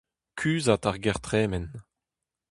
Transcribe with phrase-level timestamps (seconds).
[0.39, 1.65] Kuzhat ar ger-tremen.